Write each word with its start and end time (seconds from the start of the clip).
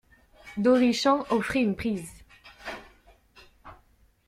D'Orichamps 0.57 1.27
offrit 1.29 1.61
une 1.61 1.75
prise. 1.75 2.11